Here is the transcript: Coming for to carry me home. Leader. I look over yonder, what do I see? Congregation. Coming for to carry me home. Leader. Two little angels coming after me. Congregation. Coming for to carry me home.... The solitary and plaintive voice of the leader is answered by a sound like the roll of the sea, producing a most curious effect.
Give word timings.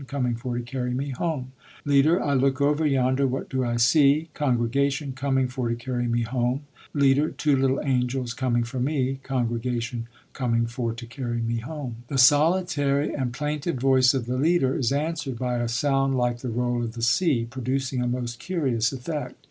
Coming 0.07 0.33
for 0.33 0.57
to 0.57 0.63
carry 0.63 0.95
me 0.95 1.09
home. 1.09 1.51
Leader. 1.85 2.19
I 2.23 2.33
look 2.33 2.59
over 2.59 2.87
yonder, 2.87 3.27
what 3.27 3.49
do 3.51 3.63
I 3.63 3.77
see? 3.77 4.29
Congregation. 4.33 5.13
Coming 5.13 5.47
for 5.47 5.69
to 5.69 5.75
carry 5.75 6.07
me 6.07 6.23
home. 6.23 6.63
Leader. 6.95 7.29
Two 7.29 7.55
little 7.55 7.79
angels 7.83 8.33
coming 8.33 8.63
after 8.63 8.79
me. 8.79 9.19
Congregation. 9.21 10.07
Coming 10.33 10.65
for 10.65 10.91
to 10.91 11.05
carry 11.05 11.41
me 11.43 11.57
home.... 11.57 11.97
The 12.07 12.17
solitary 12.17 13.13
and 13.13 13.31
plaintive 13.31 13.75
voice 13.75 14.15
of 14.15 14.25
the 14.25 14.37
leader 14.37 14.75
is 14.75 14.91
answered 14.91 15.37
by 15.37 15.57
a 15.57 15.67
sound 15.69 16.17
like 16.17 16.39
the 16.39 16.49
roll 16.49 16.81
of 16.83 16.93
the 16.93 17.03
sea, 17.03 17.45
producing 17.47 18.01
a 18.01 18.07
most 18.07 18.39
curious 18.39 18.91
effect. 18.91 19.35